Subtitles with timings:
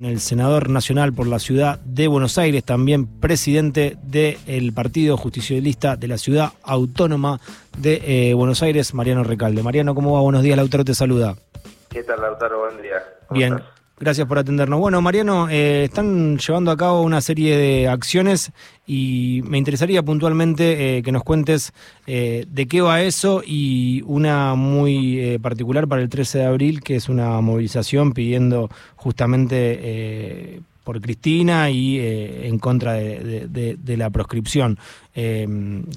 [0.00, 6.06] el senador nacional por la ciudad de Buenos Aires, también presidente del Partido Justicialista de
[6.06, 7.40] la Ciudad Autónoma
[7.76, 9.60] de eh, Buenos Aires, Mariano Recalde.
[9.64, 10.20] Mariano, ¿cómo va?
[10.20, 11.34] Buenos días, Lautaro te saluda.
[11.88, 12.60] ¿Qué tal, Lautaro?
[12.60, 13.02] Buen día.
[13.30, 13.60] Bien,
[14.00, 14.78] Gracias por atendernos.
[14.78, 18.52] Bueno, Mariano, eh, están llevando a cabo una serie de acciones
[18.86, 21.72] y me interesaría puntualmente eh, que nos cuentes
[22.06, 26.94] eh, de qué va eso y una muy particular para el 13 de abril, que
[26.94, 34.78] es una movilización pidiendo justamente por Cristina y en contra de, la proscripción.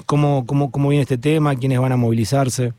[0.07, 1.55] ¿cómo, cómo, ¿Cómo viene este tema?
[1.55, 2.73] ¿Quiénes van a movilizarse?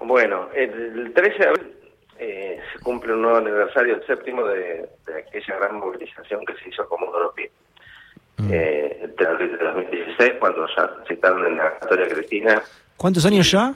[0.00, 1.75] Bueno, el 13 de abril
[2.18, 4.88] eh, se cumple un nuevo aniversario, el séptimo, de,
[5.18, 7.48] aquella gran movilización que se hizo como Europi.
[8.38, 8.50] Mm.
[8.52, 12.62] Eh, el 2016, cuando ya citaron en la historia Cristina.
[12.96, 13.74] ¿Cuántos años ya?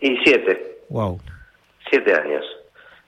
[0.00, 0.78] Y siete.
[0.88, 1.20] Wow.
[1.88, 2.44] Siete años.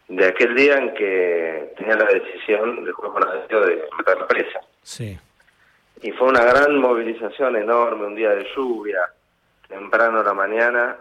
[0.08, 4.60] De aquel día en que tenía la decisión del juez Bonadio de meter la presa.
[4.82, 5.18] Sí.
[6.02, 9.00] Y fue una gran movilización enorme, un día de lluvia,
[9.68, 10.96] temprano a la mañana,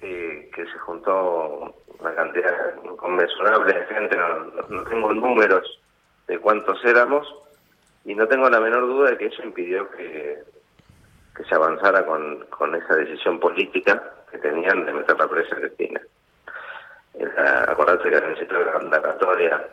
[0.00, 4.16] que se juntó una cantidad inconmensurable de gente,
[4.68, 5.80] no, tengo números
[6.26, 7.26] de cuántos éramos,
[8.04, 10.38] y no tengo la menor duda de que eso impidió que,
[11.36, 16.00] que se avanzara con, con esa decisión política que tenían de meter la presa Cristina.
[17.68, 19.68] Acordate que necesitaba la indagatoria,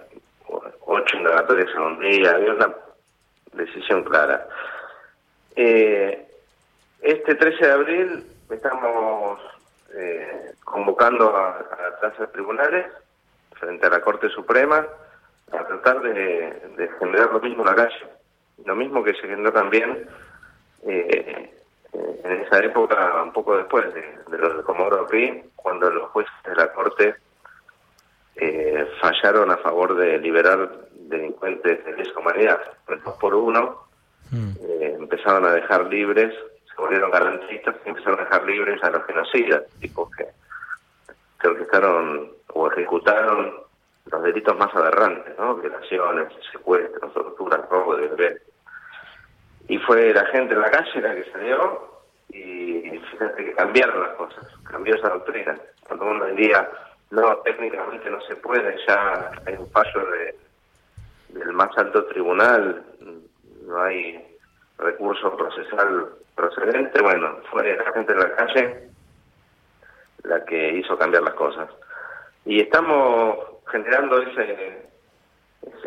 [0.47, 2.73] ocho indagatorias en un día, había una
[3.53, 4.47] decisión clara.
[5.55, 6.27] Eh,
[7.01, 9.39] este 13 de abril estamos
[9.97, 12.85] eh, convocando a, a tribunales
[13.51, 14.85] frente a la Corte Suprema
[15.51, 18.07] a tratar de, generar lo mismo en la calle,
[18.66, 20.07] lo mismo que se generó también
[20.88, 21.51] eh,
[22.23, 26.33] en esa época, un poco después de, de lo de Comodoro Pi, cuando los jueces
[26.43, 27.16] de la Corte
[28.35, 32.59] eh, fallaron a favor de liberar delincuentes de lesa humanidad.
[33.19, 33.88] Por uno
[34.31, 34.51] mm.
[34.61, 36.33] eh, empezaron a dejar libres
[36.75, 40.25] se volvieron garantistas y empezaron a dejar libres a los genocidas, tipos que,
[41.39, 43.53] que orquestaron o ejecutaron
[44.11, 45.55] los delitos más aberrantes, ¿no?
[45.55, 48.41] Violaciones, secuestros, torturas, robo de bebés.
[49.67, 51.95] Y fue la gente en la calle la que salió
[52.29, 55.57] y fíjate que cambiaron las cosas, cambió esa doctrina.
[55.88, 56.69] Cuando uno diría,
[57.11, 60.35] no, técnicamente no se puede, ya hay un fallo de,
[61.29, 62.83] del más alto tribunal,
[63.66, 64.34] no hay
[64.78, 68.90] recurso procesal procedente, bueno, fue la gente en la calle
[70.24, 71.69] la que hizo cambiar las cosas.
[72.46, 73.38] Y estamos
[73.68, 74.88] generando ese,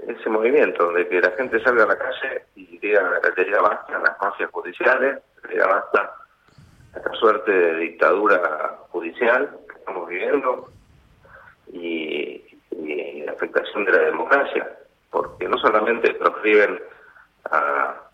[0.06, 3.99] ese, movimiento de que la gente salga a la calle y diga, le diga basta
[3.99, 6.15] las mafias judiciales, le diga basta
[6.97, 10.69] esta suerte de dictadura judicial que estamos viviendo
[11.72, 14.69] y, y la afectación de la democracia,
[15.10, 16.81] porque no solamente proscriben
[17.50, 18.07] a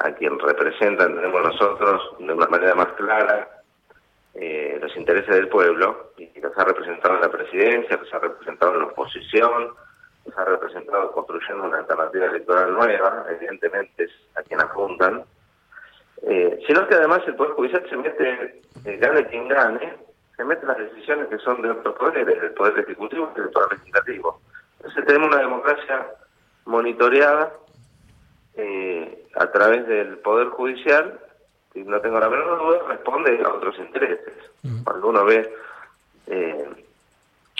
[0.00, 3.62] a quien representan, tenemos nosotros, de una manera más clara,
[4.34, 8.74] eh, los intereses del pueblo, y los ha representado en la presidencia, los ha representado
[8.74, 9.74] en la oposición,
[10.24, 15.24] los ha representado construyendo una alternativa electoral nueva, evidentemente es a quien apuntan,
[16.22, 19.96] eh, sino que además el Poder Judicial se mete, eh, gane quien gane,
[20.36, 23.72] se mete las decisiones que son de otros poderes, del Poder Ejecutivo y del Poder
[23.72, 24.40] Legislativo.
[24.78, 26.06] Entonces tenemos una democracia
[26.64, 27.52] monitoreada
[28.56, 31.18] eh, a través del Poder Judicial,
[31.74, 34.34] y no tengo la menor duda, responde a otros intereses.
[34.84, 35.48] Cuando uno ve
[36.26, 36.68] eh,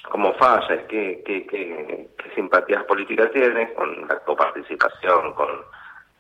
[0.08, 5.48] cómo falla, qué, qué, qué, simpatías políticas tiene, con la coparticipación, con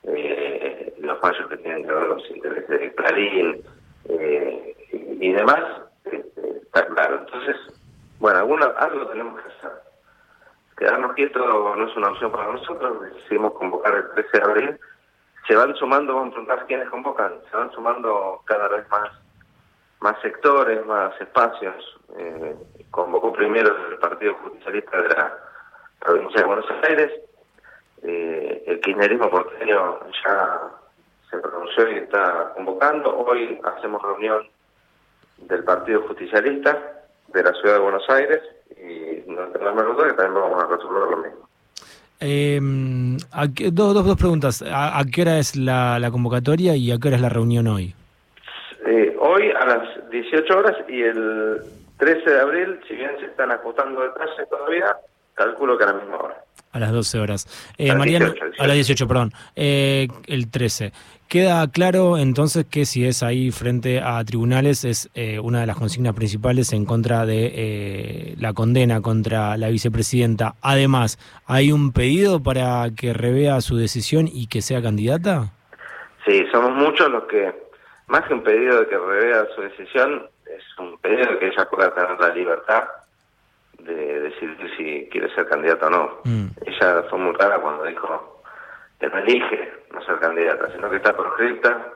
[0.04, 3.62] eh, los fallos que tienen que ver los intereses de Clarín
[4.08, 7.20] eh, y, demás, este, está claro.
[7.20, 7.56] Entonces,
[8.18, 9.89] bueno, alguna, algo tenemos que hacer
[10.80, 14.80] quedarnos quietos no es una opción para nosotros, decidimos convocar el 13 de abril.
[15.46, 19.10] Se van sumando, vamos a preguntar quiénes convocan, se van sumando cada vez más
[20.00, 21.98] más sectores, más espacios.
[22.16, 22.56] Eh,
[22.90, 25.38] convocó primero el Partido Judicialista de la
[26.00, 27.12] provincia de Buenos Aires.
[28.02, 30.60] Eh, el kirchnerismo porteño ya
[31.28, 33.14] se pronunció y está convocando.
[33.18, 34.48] Hoy hacemos reunión
[35.36, 36.78] del Partido Justicialista
[37.28, 38.40] de la Ciudad de Buenos Aires
[38.78, 38.99] y
[39.30, 41.48] no tenemos duda que también vamos a resolver lo mismo.
[42.22, 42.60] Eh,
[43.72, 44.62] dos, dos, dos preguntas.
[44.70, 47.94] ¿A, qué hora es la, la, convocatoria y a qué hora es la reunión hoy?
[48.86, 51.62] Eh, hoy a las 18 horas y el
[51.98, 54.96] 13 de abril, si bien se están ajustando detalles todavía,
[55.40, 56.44] Calculo que a la misma hora.
[56.72, 57.72] A las 12 horas.
[57.78, 59.32] Eh, Mariano, a las 18, perdón.
[59.56, 60.92] Eh, el 13.
[61.30, 65.78] Queda claro entonces que si es ahí frente a tribunales es eh, una de las
[65.78, 70.56] consignas principales en contra de eh, la condena contra la vicepresidenta.
[70.60, 75.52] Además, ¿hay un pedido para que revea su decisión y que sea candidata?
[76.26, 77.54] Sí, somos muchos los que,
[78.08, 81.68] más que un pedido de que revea su decisión, es un pedido de que ella
[81.70, 82.88] pueda tener la libertad
[83.78, 86.10] de decidir si quiere ser candidata o no.
[86.24, 86.46] Mm.
[86.66, 88.39] Ella fue muy clara cuando dijo
[89.08, 91.92] no elige no ser candidata, sino que está proscripta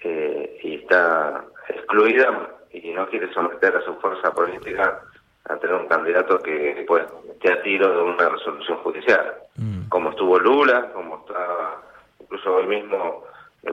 [0.00, 5.00] eh, y está excluida y no quiere someter a su fuerza política
[5.46, 9.88] a tener un candidato que pues esté a tiro de una resolución judicial, mm.
[9.88, 11.76] como estuvo Lula, como está
[12.20, 13.24] incluso hoy mismo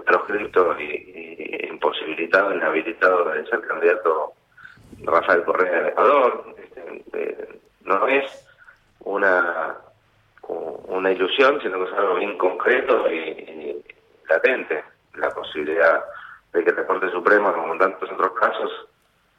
[0.05, 4.33] proscripto y, y imposibilitado, inhabilitado de ser candidato
[5.03, 6.55] Rafael Correa del Ecuador.
[6.57, 8.47] Este, eh, no es
[9.01, 9.77] una
[10.87, 13.83] una ilusión, sino que es algo bien concreto y,
[14.29, 14.83] latente,
[15.15, 16.03] la posibilidad
[16.53, 18.71] de que la Corte Suprema, como en tantos otros casos,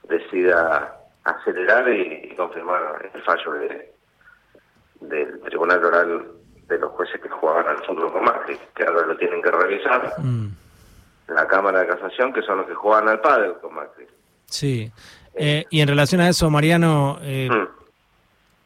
[0.08, 3.92] decida acelerar y, confirmar el fallo de,
[5.00, 6.26] del Tribunal Oral
[6.68, 10.14] de los jueces que jugaban al fútbol con Macri, que ahora lo tienen que revisar.
[10.18, 10.48] Mm.
[11.28, 14.06] La Cámara de Casación, que son los que juegan al padre con Macri.
[14.46, 14.90] Sí.
[15.34, 17.68] Eh, y en relación a eso, Mariano, eh, mm.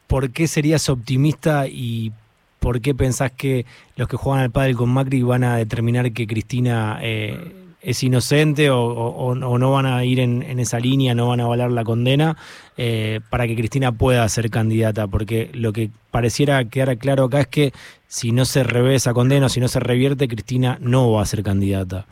[0.07, 2.11] ¿por qué serías optimista y
[2.59, 3.65] ¿por qué pensás que
[3.95, 8.69] los que juegan al pádel con Macri van a determinar que Cristina eh, es inocente
[8.71, 12.35] o, no van a ir en, esa línea, no van a avalar la condena
[12.77, 15.07] eh, para que Cristina pueda ser candidata?
[15.07, 17.73] Porque lo que pareciera quedar claro acá es que
[18.07, 21.25] si no se revé esa condena o si no se revierte, Cristina no va a
[21.25, 22.05] ser candidata.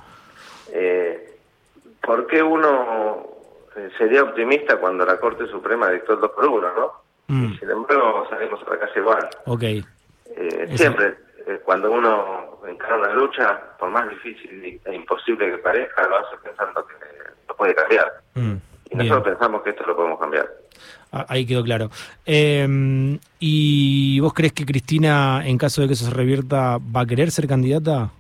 [0.71, 1.37] Eh,
[2.01, 3.27] ¿Por qué uno
[3.97, 6.91] sería optimista cuando la Corte Suprema dictó el 2 por 1, no?
[7.27, 7.59] Mm.
[7.59, 9.29] Sin embargo, salimos a la calle igual.
[9.45, 9.63] Ok.
[10.35, 11.15] Eh, siempre,
[11.47, 16.37] eh, cuando uno encara una lucha, por más difícil e imposible que parezca, lo hace
[16.43, 16.93] pensando que
[17.47, 18.11] lo puede cambiar.
[18.33, 18.55] Mm,
[18.91, 20.47] y nosotros pensamos que esto lo podemos cambiar.
[21.11, 21.89] Ah, ahí quedó claro.
[22.25, 27.05] Em, ¿Y vos crees que Cristina, en caso de que eso se revierta, va a
[27.05, 28.11] querer ser candidata?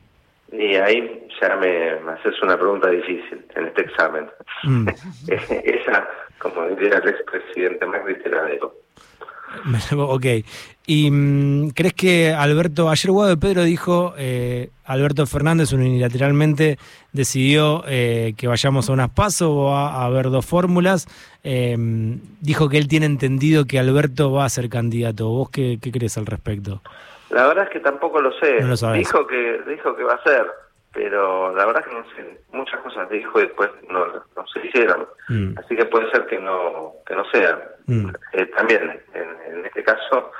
[0.51, 4.27] Y ahí ya me, haces una pregunta difícil en este examen.
[4.63, 4.87] Mm.
[5.27, 6.07] Esa,
[6.37, 8.47] como diría el expresidente Macri, te la.
[9.97, 10.25] Ok.
[10.87, 16.77] ¿Y mm, crees que Alberto, ayer Guado Pedro dijo, eh, Alberto Fernández unilateralmente
[17.11, 21.07] decidió eh, que vayamos a unas pasos o a, ver dos fórmulas?
[21.43, 25.27] Em, dijo que él tiene entendido que Alberto va a ser candidato.
[25.29, 26.81] ¿Vos qué, crees al respecto?
[27.31, 28.57] La verdad es que tampoco lo sé.
[28.95, 30.45] dijo que dijo que va a ser,
[30.95, 32.39] pero la verdad es que no sé.
[32.53, 34.05] Muchas cosas dijo y después no,
[34.51, 35.05] se hicieron.
[35.27, 35.59] Mm.
[35.59, 37.61] Así que puede ser que no que no sea.
[37.85, 38.09] Mm.
[38.31, 40.31] Eh, también en este caso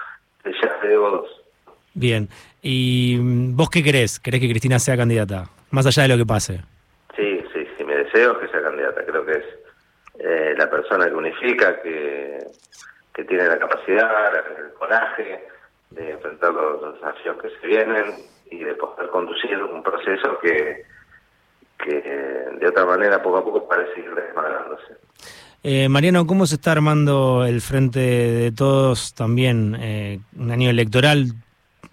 [0.45, 1.41] ya te debo dos.
[1.93, 2.29] Bien.
[2.61, 4.19] ¿Y vos qué querés?
[4.19, 5.45] ¿Querés que Cristina sea candidata?
[5.71, 6.61] Más allá de lo que pase.
[7.15, 9.05] Sí, sí, sí, me deseo que sea candidata.
[9.05, 9.45] Creo que es
[10.19, 12.39] eh, la persona que unifica, que,
[13.13, 15.43] que tiene la capacidad, el coraje
[15.89, 18.13] de enfrentar los desafíos que se vienen
[18.51, 20.85] y de poder conducir un proceso que,
[21.77, 22.01] que
[22.59, 24.97] de otra manera poco a poco parece ir desmadrándose.
[25.67, 29.75] Eh, Mariano, ¿cómo se está armando el frente de todos también?
[29.79, 31.33] Eh, un año electoral,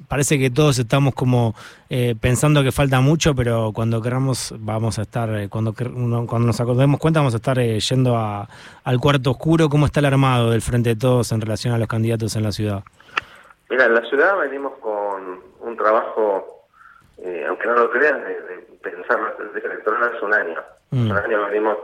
[0.08, 1.54] parece que todos estamos como
[1.88, 6.60] eh, pensando que falta mucho, pero cuando queramos vamos a estar, eh, cuando, cuando nos
[6.60, 9.70] acordemos cuenta vamos a estar yendo al cuarto oscuro.
[9.70, 12.52] ¿Cómo está el armado del frente de todos en relación a los candidatos en la
[12.52, 12.84] ciudad?
[13.70, 15.11] Mira, en la ciudad venimos con
[15.72, 16.66] un trabajo,
[17.48, 20.62] aunque no lo creas, de, pensar la estrategia electoral hace un año.
[20.90, 21.10] Mm.
[21.10, 21.78] Un año venimos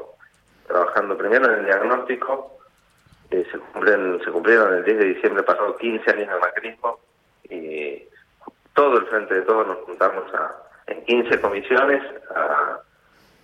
[0.67, 2.59] trabajando primero en el diagnóstico.
[3.31, 6.99] Eh, se, cumplen, se cumplieron el 10 de diciembre pasado 15 años de macrismo
[7.51, 8.03] y
[8.75, 10.55] todo el frente de todos nos juntamos a,
[10.87, 12.03] en 15 comisiones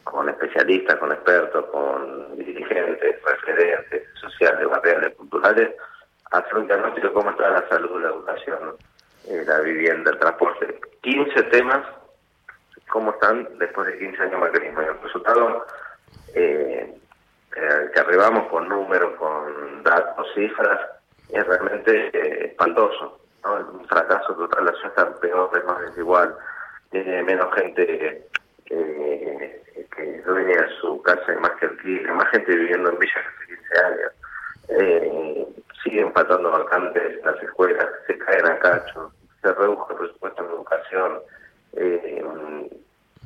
[0.05, 5.71] con especialistas, con expertos, con dirigentes, referentes sociales, materiales, culturales,
[6.31, 8.77] a hacer un diagnóstico de cómo está la salud, la educación,
[9.29, 10.81] eh, la vivienda, el transporte.
[11.03, 11.87] 15 temas,
[12.89, 14.83] cómo están después de 15 años de macrismo.
[14.83, 15.67] Y el resultado
[16.35, 16.95] eh,
[17.57, 20.81] eh, que arribamos con números, con datos, cifras,
[21.31, 23.19] es realmente eh, espantoso.
[23.45, 23.55] ¿no?
[23.79, 26.35] Un fracaso total, la ciudad está peor, es más desigual,
[26.91, 28.27] tiene menos gente
[28.71, 29.63] eh,
[29.97, 33.47] que dueña de su casa y más que alquiler, más gente viviendo en villas hace
[33.47, 34.13] 15 años.
[34.69, 35.47] Eh,
[35.83, 39.13] siguen faltando vacantes las escuelas, se caen a cacho,
[39.45, 41.21] se redujo el presupuesto en educación.
[41.75, 42.71] Eh,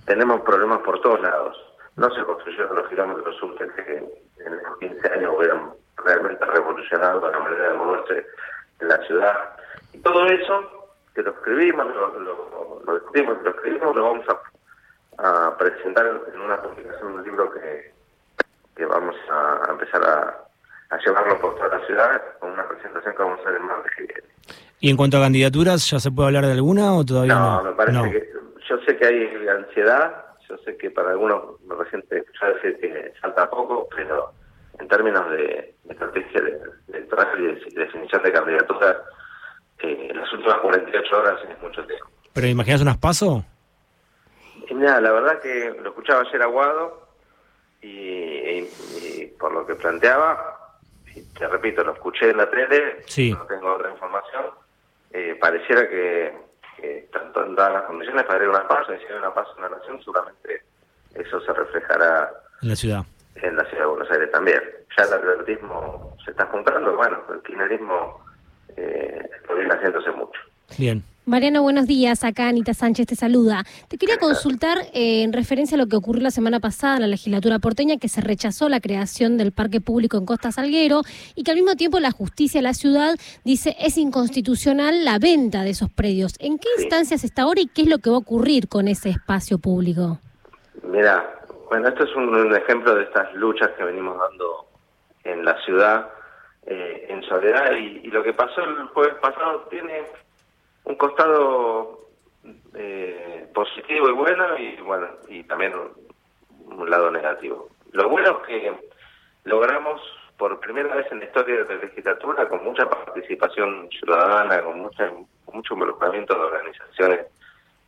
[0.05, 1.57] tenemos problemas por todos lados
[1.99, 3.97] no se construyeron los kilómetros subte que
[4.45, 8.27] en los 15 años hubieran realmente revolucionado la manera de moverse
[8.81, 9.37] en la ciudad.
[9.93, 15.49] Y todo eso, que lo escribimos, lo, lo, lo discutimos, lo escribimos, lo vamos a,
[15.49, 17.93] a presentar en una publicación de un libro que,
[18.77, 20.39] que vamos a, empezar a,
[20.91, 23.89] a, llevarlo por toda la ciudad con una presentación que vamos a hacer en marzo
[24.81, 27.63] ¿Y en cuanto a candidaturas, ya se puede hablar de alguna o todavía no?
[27.63, 28.33] No, me parece que
[28.69, 33.13] yo sé que hay ansiedad, yo sé que para algunos me recién escuchaba decir que
[33.21, 34.33] falta poco, pero
[34.79, 36.43] en términos de, estrategia
[36.89, 38.97] electoral y de, definición de candidaturas,
[39.81, 42.07] eh, las últimas 48 horas es mucho tiempo.
[42.33, 43.45] ¿Pero imaginas unas paso?
[44.71, 47.09] mira, la verdad que lo escuchaba ayer Aguado
[47.83, 50.58] y, y, por lo que planteaba,
[51.39, 54.47] te repito, lo escuché en la tele, no tengo otra información,
[55.11, 56.33] eh, pareciera que,
[56.77, 59.69] que tanto en las condiciones para a una y si hay una paso en la
[59.71, 60.63] nación, seguramente
[61.15, 62.31] eso se reflejará
[62.63, 63.05] en la ciudad
[63.43, 64.61] en la ciudad de Buenos Aires también.
[64.97, 68.21] Ya el atletismo se está juntando, bueno, el kirchnerismo
[68.77, 70.41] eh, lo viene haciéndose mucho.
[70.77, 71.03] Bien.
[71.29, 72.25] Mariano, buenos días.
[72.25, 73.63] Acá Anita Sánchez te saluda.
[73.89, 77.07] Te quería consultar eh, en referencia a lo que ocurrió la semana pasada en la
[77.07, 81.03] legislatura porteña, que se rechazó la creación del parque público en Costa Salguero
[81.35, 85.65] y que al mismo tiempo la justicia de la ciudad dice es inconstitucional la venta
[85.65, 86.33] de esos predios.
[86.39, 89.11] ¿En qué instancias está ahora y qué es lo que va a ocurrir con ese
[89.11, 90.21] espacio público?
[90.83, 91.29] Mira,
[91.69, 94.67] bueno, esto es un, ejemplo de estas luchas que venimos dando
[95.25, 96.09] en la ciudad
[96.65, 100.07] eh, en soledad y, lo que pasó el jueves pasado tiene
[100.89, 102.09] un costado
[102.75, 105.75] eh, positivo y bueno y bueno y también
[106.65, 107.69] un, lado negativo.
[107.93, 108.73] Lo bueno es que
[109.45, 110.01] logramos
[110.39, 115.13] por primera vez en la historia de la legislatura con mucha participación ciudadana, con, mucha,
[115.53, 117.27] mucho involucramiento de organizaciones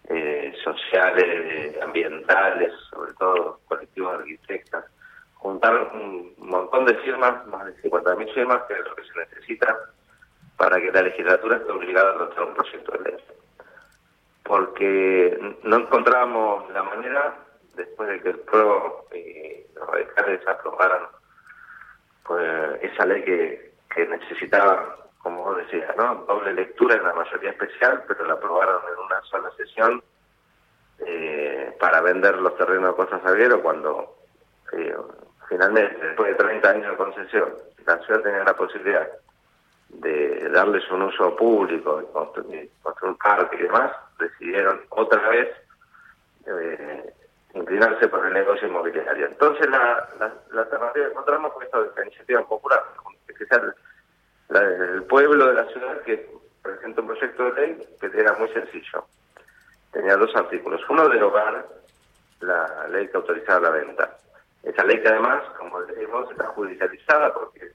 [0.09, 4.85] eh, sociales, ambientales, sobre todo colectivos arquitectas,
[5.37, 9.79] juntar un montón de firmas, más de 50.000 firmas, que es lo que se necesita
[10.61, 13.25] para que la legislatura esté obligada a adoptar un proyecto de ley.
[14.43, 17.35] Porque no encontrábamos la manera,
[17.77, 21.05] después de que el PRO y los radicales aprobaran
[22.25, 26.27] pues, esa ley que, necesitaba como vos decías, ¿no?
[26.29, 30.03] Doble lectura en la mayoría especial, pero la aprobaron en una sola sesión
[31.07, 34.15] eh, para vender los terrenos de Costa Salguero cuando
[34.73, 34.95] eh,
[35.49, 37.49] finalmente, después de 30 años de concesión,
[37.87, 39.09] la ciudad tenía la posibilidad
[39.95, 42.71] de darles un uso público, de construir,
[43.03, 45.49] un parque y demás, decidieron otra vez
[46.47, 47.13] eh,
[47.55, 49.27] inclinarse por el negocio inmobiliario.
[49.27, 52.83] Entonces la, la, alternativa que encontramos fue esta de la iniciativa popular,
[53.27, 53.75] que sea
[54.51, 56.29] el pueblo de la ciudad que
[56.63, 59.05] presenta un proyecto de ley que era muy sencillo.
[59.93, 60.81] Tenía dos artículos.
[60.89, 61.67] Uno, derogar
[62.41, 64.17] la ley que autorizaba la venta.
[64.63, 67.73] Esa ley que además, como decimos, está judicializada porque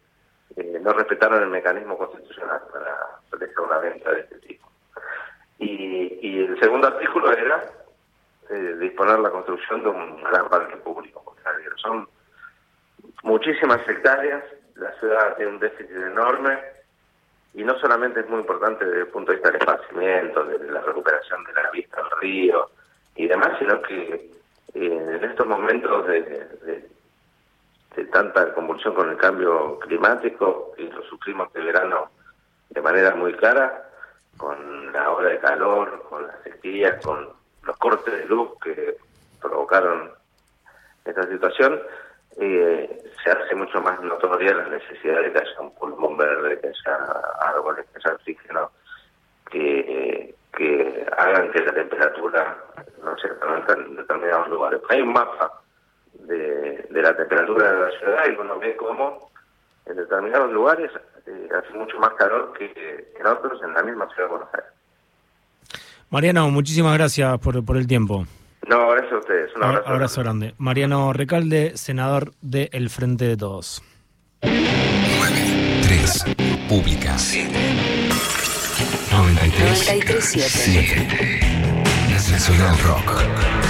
[0.58, 4.70] eh, no respetaron el mecanismo constitucional para realizar una venta de este tipo.
[5.60, 7.64] Y, y el segundo artículo era
[8.50, 11.24] eh, disponer la construcción de un gran parque público.
[11.78, 12.08] Son
[13.24, 14.44] muchísimas hectáreas
[14.76, 16.60] la ciudad tiene un déficit enorme
[17.54, 20.82] y no solamente es muy importante desde el punto de vista del esparcimiento, de la
[20.82, 22.70] recuperación de la vista del río
[23.16, 24.32] y demás, sino que
[24.74, 26.86] eh, en estos momentos de,
[28.06, 32.10] tanta convulsión con el cambio climático, y lo sufrimos de verano
[32.70, 33.90] de manera muy clara,
[34.38, 37.30] con la ola de calor, con las sequías, con
[37.64, 38.98] los cortes de luz que
[39.42, 40.12] provocaron
[41.06, 41.80] esta situación,
[42.38, 46.68] eh, se hace mucho más notoria la necesidad de que haya un pulmón verde, que
[46.68, 46.98] haya
[47.40, 48.72] árboles, que haya oxígeno,
[49.50, 50.36] que,
[51.18, 52.58] hagan que la temperatura
[53.04, 54.82] no se en determinados lugares.
[54.90, 55.62] Hay un mapa
[56.28, 59.32] de, de la temperatura de la ciudad y uno ve cómo
[59.86, 60.92] en determinados lugares
[61.28, 64.70] eh, hace mucho más calor que en otros en la misma ciudad de Buenos Aires.
[66.10, 68.26] Mariano, muchísimas gracias por, por el tiempo.
[68.68, 69.56] No, gracias a ustedes.
[69.56, 70.54] Un abrazo, abrazo grande.
[70.58, 73.84] Mariano Recalde, senador de El Frente de Todos.
[74.42, 74.52] 9,
[75.84, 76.26] 3,
[76.68, 77.18] Pública.
[77.18, 77.52] 7,
[79.12, 80.50] 93, 93 7.
[80.50, 81.46] 7.
[82.32, 83.65] Nacional Rock.